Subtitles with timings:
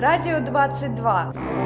[0.00, 1.59] Радио 22.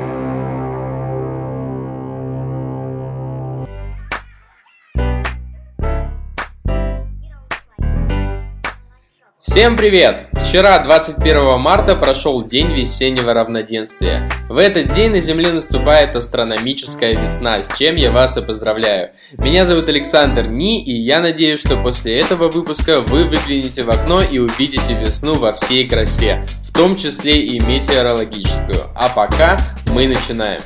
[9.55, 10.27] Всем привет!
[10.33, 14.29] Вчера, 21 марта, прошел День весеннего равноденствия.
[14.49, 19.13] В этот день на Земле наступает астрономическая весна, с чем я вас и поздравляю.
[19.39, 24.23] Меня зовут Александр Ни, и я надеюсь, что после этого выпуска вы выглянете в окно
[24.23, 28.81] и увидите весну во всей красе, в том числе и метеорологическую.
[28.97, 29.57] А пока
[29.95, 30.63] мы начинаем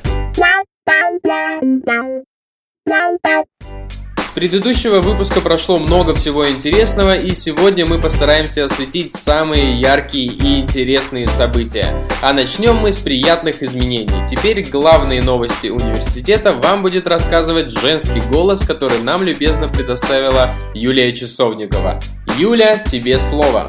[4.39, 11.27] предыдущего выпуска прошло много всего интересного, и сегодня мы постараемся осветить самые яркие и интересные
[11.27, 11.89] события.
[12.23, 14.25] А начнем мы с приятных изменений.
[14.29, 22.01] Теперь главные новости университета вам будет рассказывать женский голос, который нам любезно предоставила Юлия Часовникова.
[22.39, 23.69] Юля, тебе слово.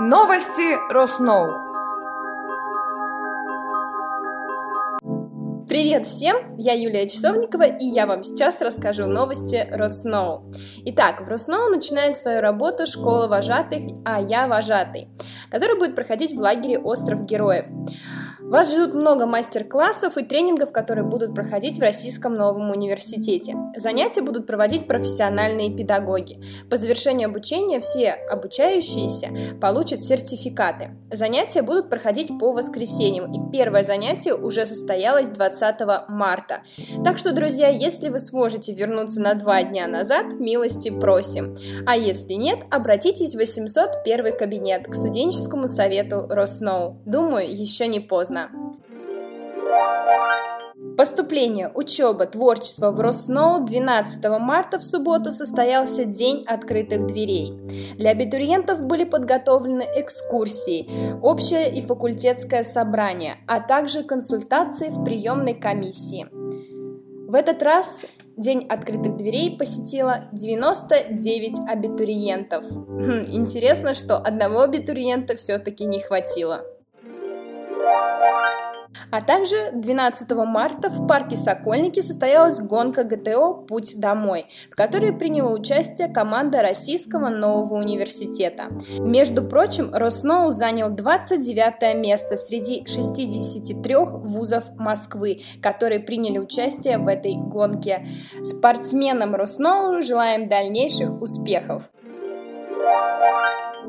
[0.00, 1.69] Новости Росноу.
[5.70, 10.52] Привет всем, я Юлия Часовникова, и я вам сейчас расскажу новости Росноу.
[10.86, 15.10] Итак, в Росноу начинает свою работу школа вожатых «А я вожатый»,
[15.48, 17.66] которая будет проходить в лагере «Остров Героев».
[18.50, 23.54] Вас ждут много мастер-классов и тренингов, которые будут проходить в Российском новом университете.
[23.76, 26.40] Занятия будут проводить профессиональные педагоги.
[26.68, 29.28] По завершению обучения все обучающиеся
[29.60, 30.96] получат сертификаты.
[31.12, 36.62] Занятия будут проходить по воскресеньям, и первое занятие уже состоялось 20 марта.
[37.04, 41.54] Так что, друзья, если вы сможете вернуться на два дня назад, милости просим.
[41.86, 47.00] А если нет, обратитесь в 801 кабинет к студенческому совету Росноу.
[47.06, 48.39] Думаю, еще не поздно.
[50.96, 57.54] Поступление, учеба, творчество в Росноу 12 марта в субботу состоялся День открытых дверей.
[57.96, 60.90] Для абитуриентов были подготовлены экскурсии,
[61.22, 66.26] общее и факультетское собрание, а также консультации в приемной комиссии.
[67.30, 68.04] В этот раз
[68.36, 72.64] День открытых дверей посетило 99 абитуриентов.
[72.64, 76.62] Хм, интересно, что одного абитуриента все-таки не хватило.
[79.10, 85.52] А также 12 марта в парке Сокольники состоялась гонка ГТО «Путь домой», в которой приняла
[85.52, 88.68] участие команда Российского нового университета.
[88.98, 97.34] Между прочим, Росноу занял 29 место среди 63 вузов Москвы, которые приняли участие в этой
[97.34, 98.06] гонке.
[98.44, 101.90] Спортсменам Росноу желаем дальнейших успехов!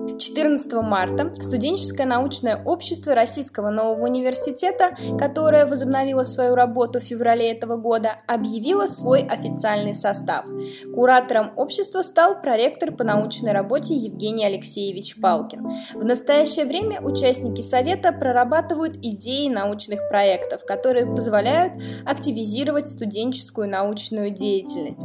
[0.07, 7.77] 14 марта студенческое научное общество Российского нового университета, которое возобновило свою работу в феврале этого
[7.77, 10.45] года, объявило свой официальный состав.
[10.93, 15.69] Куратором общества стал проректор по научной работе Евгений Алексеевич Палкин.
[15.93, 21.73] В настоящее время участники совета прорабатывают идеи научных проектов, которые позволяют
[22.05, 25.01] активизировать студенческую научную деятельность.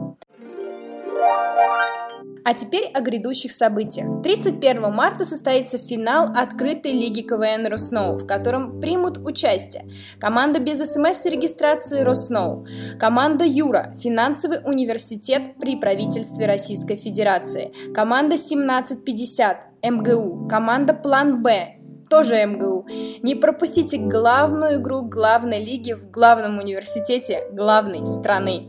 [2.46, 4.22] А теперь о грядущих событиях.
[4.22, 9.90] 31 марта состоится финал открытой лиги КВН Росноу, в котором примут участие
[10.20, 12.64] команда без СМС-регистрации Росноу,
[13.00, 21.78] команда Юра, финансовый университет при правительстве Российской Федерации, команда 1750, МГУ, команда План Б,
[22.08, 22.86] тоже МГУ.
[23.22, 28.68] Не пропустите главную игру главной лиги в главном университете главной страны.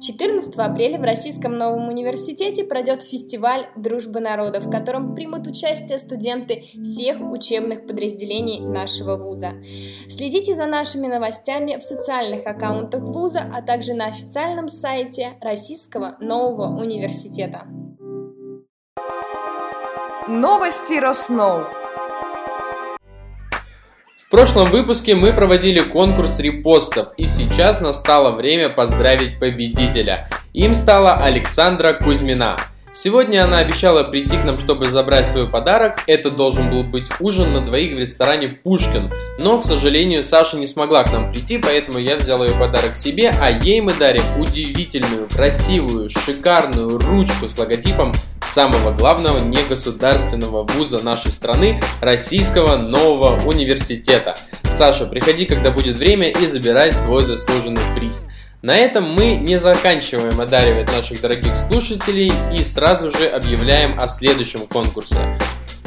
[0.00, 6.64] 14 апреля в Российском новом университете пройдет фестиваль «Дружба народов», в котором примут участие студенты
[6.82, 9.54] всех учебных подразделений нашего вуза.
[10.08, 16.80] Следите за нашими новостями в социальных аккаунтах вуза, а также на официальном сайте Российского нового
[16.80, 17.66] университета.
[20.28, 21.62] Новости Росноу.
[24.28, 30.28] В прошлом выпуске мы проводили конкурс репостов, и сейчас настало время поздравить победителя.
[30.52, 32.58] Им стала Александра Кузьмина.
[33.00, 36.02] Сегодня она обещала прийти к нам, чтобы забрать свой подарок.
[36.08, 39.12] Это должен был быть ужин на двоих в ресторане Пушкин.
[39.38, 43.32] Но, к сожалению, Саша не смогла к нам прийти, поэтому я взял ее подарок себе,
[43.40, 48.12] а ей мы дарим удивительную, красивую, шикарную ручку с логотипом
[48.42, 54.34] самого главного негосударственного вуза нашей страны, Российского нового университета.
[54.64, 58.26] Саша, приходи, когда будет время, и забирай свой заслуженный приз.
[58.60, 64.66] На этом мы не заканчиваем одаривать наших дорогих слушателей и сразу же объявляем о следующем
[64.66, 65.14] конкурсе.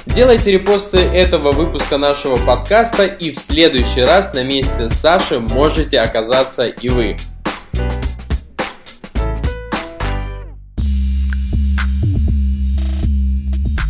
[0.06, 6.66] Делайте репосты этого выпуска нашего подкаста и в следующий раз на месте Саши можете оказаться
[6.66, 7.18] и вы.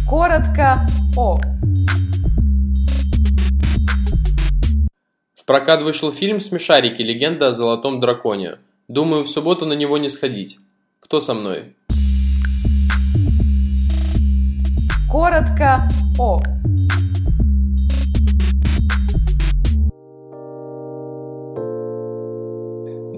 [0.09, 0.79] Коротко
[1.15, 1.37] о.
[5.35, 7.03] В прокат вышел фильм «Смешарики.
[7.03, 8.57] Легенда о золотом драконе».
[8.91, 10.59] Думаю, в субботу на него не сходить.
[10.99, 11.77] Кто со мной?
[15.09, 15.89] Коротко
[16.19, 16.41] о.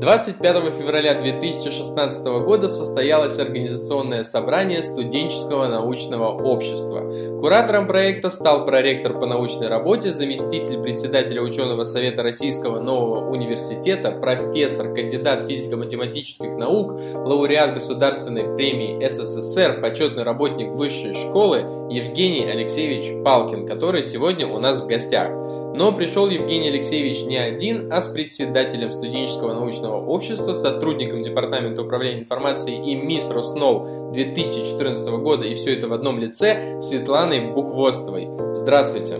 [0.04, 7.10] 25 февраля 2016 года состоялось организационное собрание студенческого научного общества.
[7.40, 14.94] Куратором проекта стал проректор по научной работе, заместитель председателя ученого совета Российского нового университета, профессор,
[14.94, 21.60] кандидат физико-математических наук, лауреат Государственной премии СССР, почетный работник высшей школы
[21.90, 25.30] Евгений Алексеевич Палкин, который сегодня у нас в гостях.
[25.76, 32.20] Но пришел Евгений Алексеевич не один, а с председателем студенческого научного общества, сотрудником Департамента управления
[32.20, 38.28] информацией и мисс Росноу 2014 года, и все это в одном лице, Светланой Бухвостовой.
[38.54, 39.16] Здравствуйте.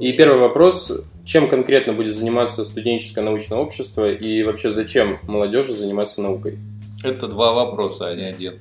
[0.00, 0.92] И первый вопрос.
[1.24, 6.58] Чем конкретно будет заниматься студенческое научное общество и вообще зачем молодежи заниматься наукой?
[7.02, 8.60] Это два вопроса, а не один.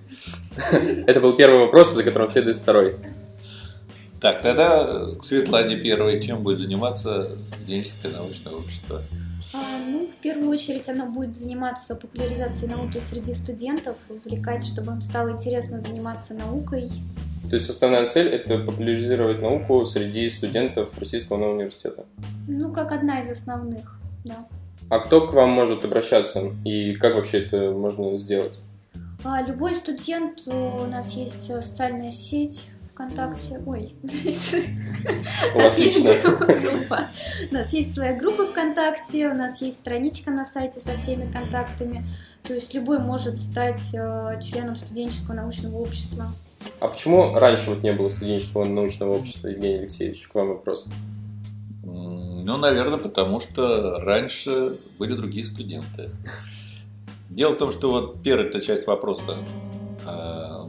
[1.07, 2.93] Это был первый вопрос, за которым следует второй.
[4.21, 6.21] Так, тогда к Светлане первой.
[6.21, 9.01] Чем будет заниматься студенческое научное общество?
[9.53, 9.57] А,
[9.87, 15.31] ну, в первую очередь оно будет заниматься популяризацией науки среди студентов, увлекать, чтобы им стало
[15.31, 16.91] интересно заниматься наукой.
[17.49, 22.05] То есть основная цель– это популяризировать науку среди студентов Российского нового университета?
[22.47, 24.45] Ну, как одна из основных, да.
[24.89, 28.59] А кто к вам может обращаться и как вообще это можно сделать?
[29.23, 33.61] А любой студент, у нас есть социальная сеть, ВКонтакте.
[33.65, 33.95] Ой,
[35.55, 37.07] у нас есть группа.
[37.49, 42.03] У нас есть своя группа ВКонтакте, у нас есть страничка на сайте со всеми контактами.
[42.43, 46.25] То есть любой может стать э, членом студенческого научного общества.
[46.81, 50.27] А почему раньше вот не было студенческого научного общества, Евгений Алексеевич?
[50.27, 50.85] К вам вопрос.
[51.83, 56.09] Ну, наверное, потому что раньше были другие студенты.
[57.29, 59.37] Дело в том, что вот первая часть вопроса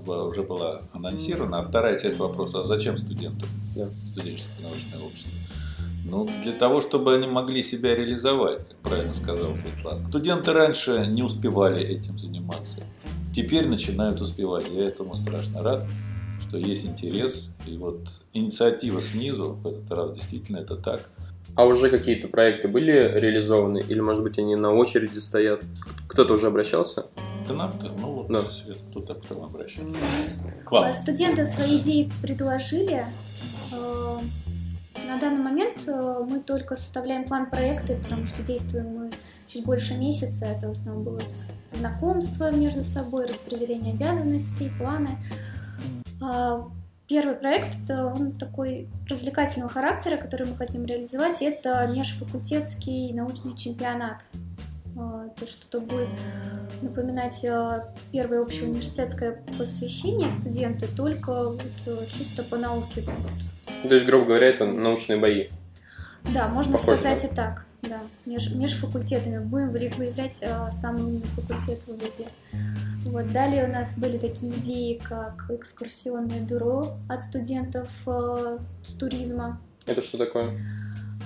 [0.08, 3.88] уже была анонсирована, а вторая часть вопроса, а зачем студентам да.
[4.06, 5.38] студенческое научное общество?
[6.04, 10.08] Ну, для того, чтобы они могли себя реализовать, как правильно сказала Светлана.
[10.08, 12.82] Студенты раньше не успевали этим заниматься.
[13.34, 14.64] Теперь начинают успевать.
[14.72, 15.84] Я этому страшно рад,
[16.40, 17.54] что есть интерес.
[17.66, 18.00] И вот
[18.32, 21.08] инициатива снизу, в этот раз действительно это так.
[21.54, 23.82] А уже какие-то проекты были реализованы?
[23.86, 25.62] Или, может быть, они на очереди стоят?
[26.08, 27.06] Кто-то уже обращался?
[27.52, 27.90] Нам-то?
[27.98, 28.42] Ну, вот да.
[28.42, 29.98] Свет, кто-то к вам обращается.
[30.64, 30.92] К вам.
[30.92, 33.04] Студенты свои идеи предложили.
[33.72, 34.20] Э,
[35.06, 39.10] на данный момент э, мы только составляем план проекта, потому что действуем мы
[39.48, 40.46] чуть больше месяца.
[40.46, 41.20] Это в основном было
[41.72, 45.18] знакомство между собой, распределение обязанностей, планы.
[46.22, 46.68] А,
[47.08, 54.22] первый проект он такой развлекательного характера, который мы хотим реализовать, это межфакультетский научный чемпионат.
[55.00, 56.08] А, то что-то будет
[56.82, 63.04] напоминать а, первое общее университетское посвящение студенты, только вот э, чисто по науке.
[63.82, 65.48] То есть, грубо говоря, это научные бои?
[66.34, 67.28] Да, можно Похоже, сказать да?
[67.28, 67.66] и так.
[67.80, 69.38] Да, меж, между факультетами.
[69.38, 72.26] Будем выявлять а, самый умный факультет в ВУЗе.
[73.06, 79.62] Вот, далее у нас были такие идеи, как экскурсионное бюро от студентов а, с туризма.
[79.86, 80.60] Это что такое?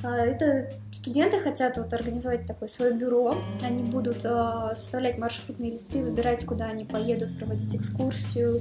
[0.04, 3.36] А, это студенты хотят вот организовать такое свое бюро.
[3.62, 8.60] Они будут а, составлять маршрутные листы, выбирать, куда они поедут, проводить экскурсию,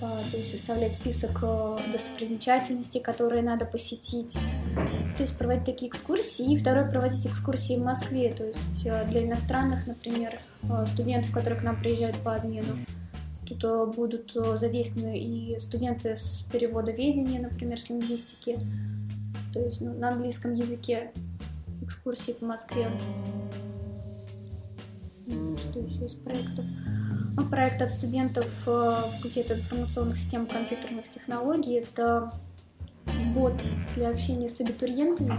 [0.00, 1.42] а, то есть составлять список
[1.92, 4.38] достопримечательностей, которые надо посетить.
[5.18, 6.50] То есть проводить такие экскурсии.
[6.50, 8.32] И второе, проводить экскурсии в Москве.
[8.32, 10.38] То есть для иностранных, например,
[10.86, 12.78] студентов, которые к нам приезжают по обмену.
[13.46, 18.58] Тут будут задействованы и студенты с переводоведения, например, с лингвистики,
[19.52, 21.12] то есть ну, на английском языке
[21.82, 22.90] экскурсии по Москве.
[25.56, 26.64] Что еще из проектов?
[27.36, 31.74] Ну, проект от студентов э, факультета информационных систем и компьютерных технологий.
[31.80, 32.32] Это
[33.34, 33.62] бот
[33.94, 35.34] для общения с абитуриентами,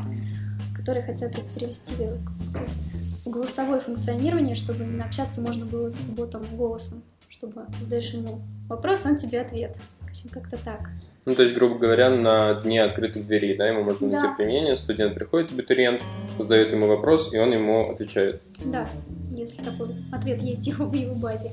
[0.75, 2.77] которые хотят перевести как сказать,
[3.25, 9.17] в голосовое функционирование, чтобы общаться можно было с ботом голосом, чтобы задаешь ему вопрос, он
[9.17, 9.77] тебе ответ.
[10.01, 10.89] В общем, как-то так.
[11.25, 14.33] Ну, то есть, грубо говоря, на дне открытых дверей, да, ему можно найти да.
[14.33, 16.01] применение, студент приходит, абитуриент,
[16.37, 18.41] задает ему вопрос, и он ему отвечает.
[18.65, 18.89] Да,
[19.29, 21.51] если такой ответ есть его, в его базе.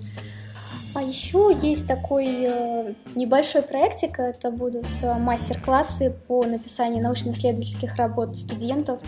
[0.92, 8.36] А еще есть такой э, небольшой проектик, это будут э, мастер-классы по написанию научно-исследовательских работ
[8.36, 9.00] студентов.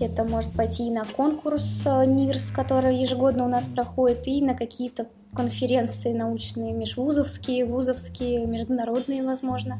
[0.00, 4.54] Это может пойти и на конкурс э, НИРС, который ежегодно у нас проходит, и на
[4.54, 9.78] какие-то конференции научные, межвузовские, вузовские, международные, возможно.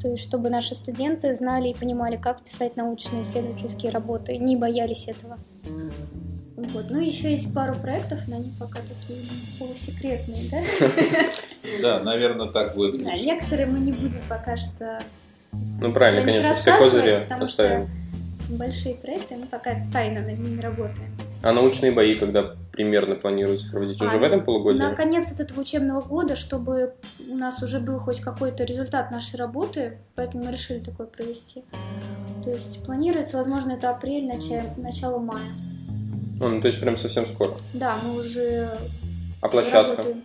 [0.00, 5.08] То есть, чтобы наши студенты знали и понимали, как писать научные исследовательские работы, не боялись
[5.08, 5.38] этого.
[6.56, 6.90] Вот.
[6.90, 9.24] Ну, еще есть пару проектов, но они пока такие
[9.58, 10.62] полусекретные, да?
[11.82, 15.00] Да, наверное, так будет Да, некоторые мы не будем пока что
[15.80, 17.88] Ну правильно, конечно, все козыри оставим.
[18.50, 21.10] большие проекты, мы пока тайно над ними работаем.
[21.42, 24.00] А научные бои когда примерно планируете проводить?
[24.00, 24.78] Уже А, в этом полугодии?
[24.78, 26.94] На конец вот этого учебного года, чтобы
[27.28, 31.64] у нас уже был хоть какой-то результат нашей работы, поэтому мы решили такое провести.
[32.44, 35.40] То есть планируется, возможно, это апрель, начало, начало мая.
[36.38, 37.52] Ну, ну, то есть прям совсем скоро.
[37.72, 38.78] Да, мы уже
[39.40, 39.92] А площадка?
[39.96, 40.24] работаем.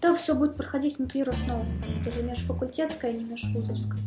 [0.00, 1.64] Это все будет проходить внутри Росноу.
[2.00, 3.98] Это же межфакультетская, а не межвузовская.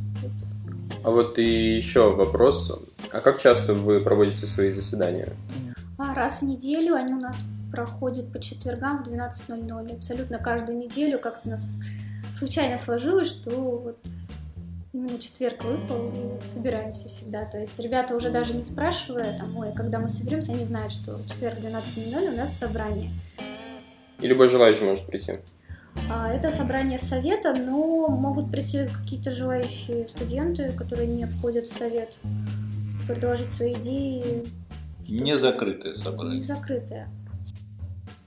[1.04, 2.82] А вот и еще вопрос.
[3.12, 5.34] А как часто вы проводите свои заседания?
[5.98, 9.96] А раз в неделю они у нас проходят по четвергам в 12.00.
[9.96, 11.80] Абсолютно каждую неделю как-то у нас
[12.34, 14.00] случайно сложилось, что вот
[14.94, 17.46] именно четверг выпал, и собираемся всегда.
[17.46, 21.14] То есть ребята уже даже не спрашивая, там, ой, когда мы соберемся, они знают, что
[21.14, 23.12] в четверг 12.00 у нас собрание.
[24.20, 25.40] И любой желающий может прийти.
[26.10, 32.18] А, Это собрание совета, но могут прийти какие-то желающие студенты, которые не входят в совет,
[33.08, 34.44] предложить свои идеи,
[35.10, 37.21] Не закрытое не собрание.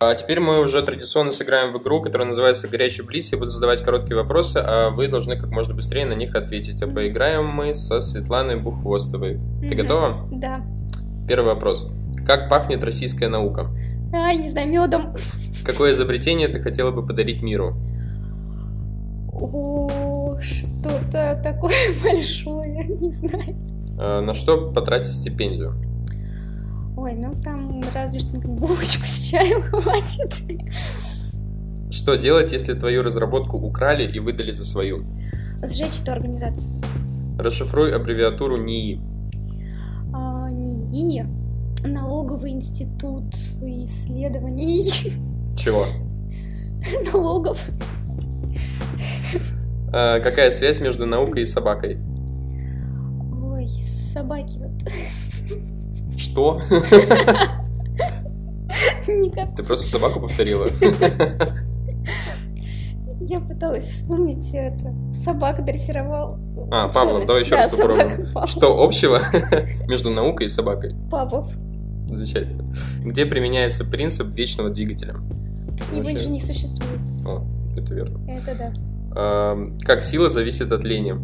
[0.00, 3.30] А теперь мы уже традиционно сыграем в игру, которая называется «Горячий блиц».
[3.32, 6.82] Я буду задавать короткие вопросы, а вы должны как можно быстрее на них ответить.
[6.82, 9.38] А поиграем мы со Светланой Бухвостовой.
[9.60, 9.76] Ты Мгм.
[9.76, 10.26] готова?
[10.32, 10.60] Да.
[11.28, 11.90] Первый вопрос.
[12.26, 13.68] Как пахнет российская наука?
[14.12, 15.14] Ай, не знаю, медом.
[15.64, 17.74] Какое изобретение ты хотела бы подарить миру?
[19.32, 21.72] О, что-то такое
[22.02, 23.56] большое, не знаю.
[23.98, 25.74] А, На что потратить стипендию?
[27.04, 30.40] Ой, ну там разве что булочку с чаем хватит.
[31.90, 35.04] Что делать, если твою разработку украли и выдали за свою?
[35.62, 36.73] Сжечь эту организацию.
[37.38, 39.02] Расшифруй аббревиатуру НИИ.
[40.14, 41.26] А, НИИ.
[41.87, 44.82] Налоговый институт исследований
[45.58, 45.84] Чего?
[47.12, 47.68] налогов.
[49.92, 51.99] А, Какая связь между наукой и собакой?
[53.42, 53.68] Ой,
[54.11, 54.73] собаки вот.
[56.16, 56.61] Что?
[59.06, 59.54] Никак.
[59.56, 60.66] Ты просто собаку повторила?
[63.21, 64.94] Я пыталась вспомнить это.
[65.12, 66.38] Собака дрессировал.
[66.71, 68.33] А, Павлов, давай еще да, раз попробуем.
[68.33, 68.50] Павлов.
[68.50, 69.21] Что общего
[69.88, 70.92] между наукой и собакой?
[71.11, 71.50] Павлов.
[72.09, 72.75] Замечательно.
[73.02, 75.14] Где применяется принцип вечного двигателя?
[75.92, 77.00] Его же не существует.
[77.25, 77.44] О,
[77.76, 78.30] это верно.
[78.30, 78.73] Это да.
[79.16, 81.14] А, Как сила зависит от лени?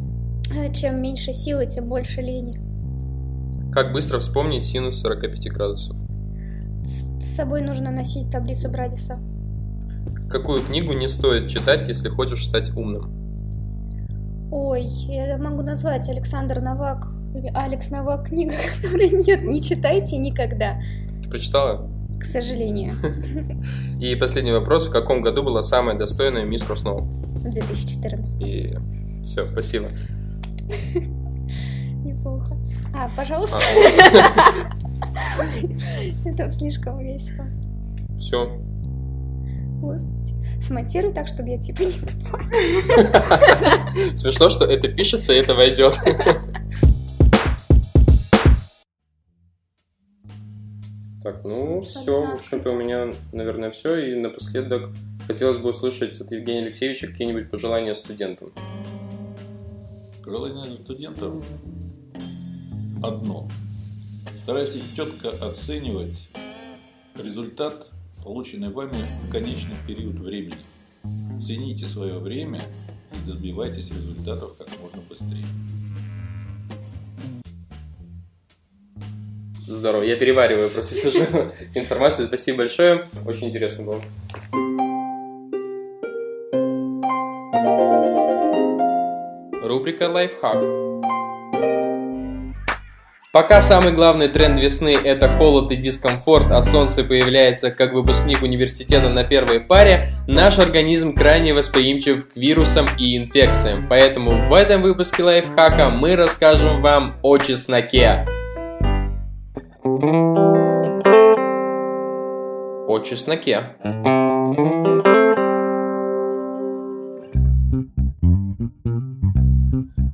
[0.53, 2.59] А Чем меньше силы, тем больше лени.
[3.73, 5.97] Как быстро вспомнить синус 45 градусов?
[6.85, 9.19] С собой нужно носить таблицу Брадиса.
[10.29, 14.49] Какую книгу не стоит читать, если хочешь стать умным?
[14.50, 17.09] Ой, я могу назвать Александр Новак.
[17.35, 20.81] Или Алекс Новак книга, которой нет, не читайте никогда,
[21.23, 21.89] Ты прочитала?
[22.19, 22.95] к сожалению.
[24.00, 24.89] И последний вопрос.
[24.89, 27.07] В каком году была самая достойная мисс Росноу?
[27.07, 28.43] В 2014.
[28.43, 28.77] И
[29.23, 29.89] все, спасибо.
[33.00, 33.57] А, пожалуйста.
[36.26, 37.47] Это слишком весело.
[38.19, 38.47] Все.
[39.80, 40.35] Господи.
[40.61, 42.45] Смонтируй так, чтобы я типа не тупая.
[44.16, 45.99] Смешно, что это пишется, и это войдет.
[51.23, 53.97] Так, ну все, в общем-то у меня, наверное, все.
[53.97, 54.90] И напоследок
[55.26, 58.52] хотелось бы услышать от Евгения Алексеевича какие-нибудь пожелания студентам.
[60.23, 61.42] Пожелание студентам
[63.02, 63.49] одно.
[64.42, 66.28] Старайтесь четко оценивать
[67.16, 67.90] результат,
[68.25, 70.54] полученный вами в конечный период времени.
[71.40, 72.62] Цените свое время
[73.12, 75.47] и добивайтесь результатов как можно быстрее.
[79.66, 81.25] Здорово, я перевариваю просто сижу
[81.75, 82.26] информацию.
[82.26, 84.02] Спасибо большое, очень интересно было.
[89.62, 90.90] Рубрика «Лайфхак».
[93.33, 99.09] Пока самый главный тренд весны– это холод и дискомфорт, а солнце появляется как выпускник университета
[99.09, 103.87] на первой паре, наш организм крайне восприимчив к вирусам и инфекциям.
[103.89, 108.27] Поэтому в этом выпуске лайфхака мы расскажем вам о чесноке.
[112.89, 113.61] О чесноке.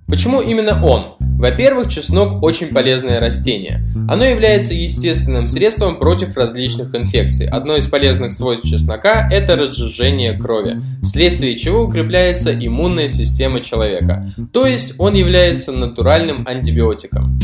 [0.07, 1.16] Почему именно он?
[1.39, 3.81] Во-первых, чеснок очень полезное растение.
[4.09, 7.47] Оно является естественным средством против различных инфекций.
[7.47, 14.27] Одно из полезных свойств чеснока– это разжижение крови, вследствие чего укрепляется иммунная система человека.
[14.53, 17.39] То есть он является натуральным антибиотиком.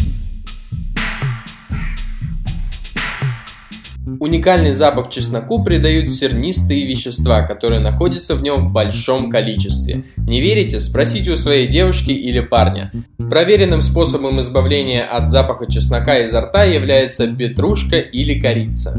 [4.22, 10.04] Уникальный запах чесноку придают сернистые вещества, которые находятся в нем в большом количестве.
[10.16, 10.78] Не верите?
[10.78, 12.92] Спросите у своей девушки или парня.
[13.18, 18.96] Проверенным способом избавления от запаха чеснока изо рта является петрушка или корица.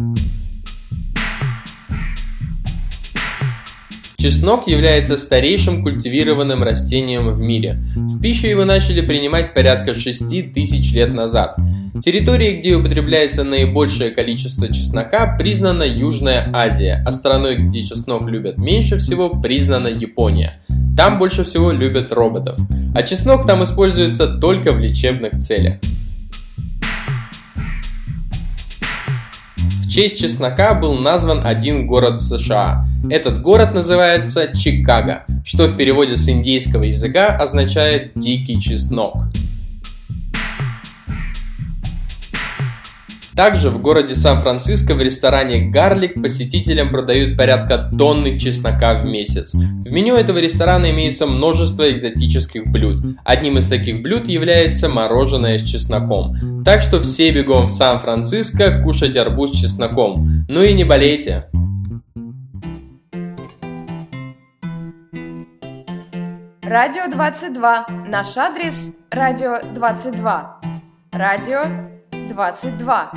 [4.23, 7.83] Чеснок является старейшим культивированным растением в мире.
[7.93, 11.57] В пищу его начали принимать порядка 6 тысяч лет назад.
[12.01, 18.97] Территорией, где употребляется наибольшее количество чеснока, признана Южная Азия, а страной, где чеснок любят меньше
[18.97, 20.55] всего, признана Япония.
[20.95, 22.57] Там больше всего любят роботов.
[22.95, 25.79] А чеснок там используется только в лечебных целях.
[29.93, 32.83] Честь чеснока был назван один город в США.
[33.11, 39.17] Этот город называется Чикаго, что в переводе с индейского языка означает «дикий чеснок».
[43.35, 49.53] Также в городе Сан-Франциско в ресторане «Гарлик» посетителям продают порядка тонны чеснока в месяц.
[49.53, 52.97] В меню этого ресторана имеется множество экзотических блюд.
[53.23, 56.63] Одним из таких блюд является мороженое с чесноком.
[56.63, 60.25] Так что все бегом в Сан-Франциско кушать арбуз с чесноком.
[60.47, 61.45] Ну и не болейте!
[66.61, 67.87] Радио 22.
[68.07, 70.61] Наш адрес– Радио 22.
[71.11, 71.92] Радио
[72.29, 73.11] 22.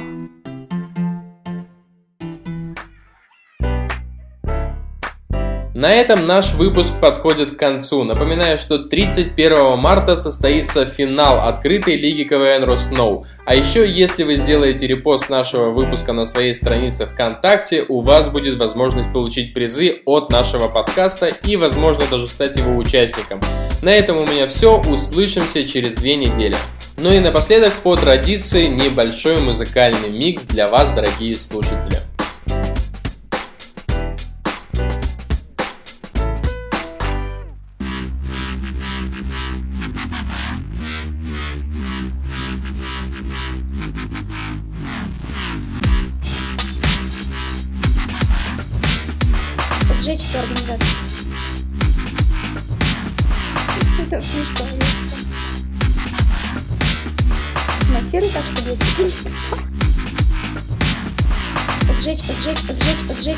[5.76, 8.02] На этом наш выпуск подходит к концу.
[8.02, 13.26] Напоминаю, что 31 марта состоится финал открытой лиги КВН Росноу.
[13.44, 18.58] А еще, если вы сделаете репост нашего выпуска на своей странице ВКонтакте, у вас будет
[18.58, 23.40] возможность получить призы от нашего подкаста и, возможно, даже стать его участником.
[23.82, 24.80] На этом у меня все.
[24.80, 26.56] Услышимся через две недели.
[26.98, 32.00] Ну и напоследок, по традиции, небольшой музыкальный микс для вас, дорогие слушатели.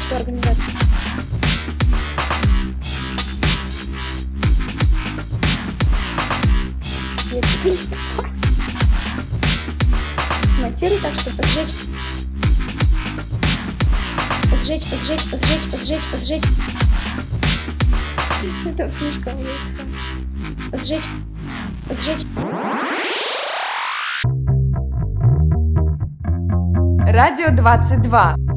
[0.06, 0.74] Эту организацию.
[7.30, 8.32] Я тебе не тупая.
[10.56, 11.88] Смонтируй так, чтобы сжечь
[14.68, 16.42] сжечь, сжечь, сжечь, сжечь, сжечь.
[18.66, 19.82] Это слишком близко.
[20.74, 21.08] Сжечь,
[21.90, 22.26] сжечь.
[27.06, 28.47] Радио 22.